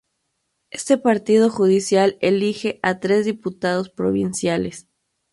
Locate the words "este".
0.71-0.97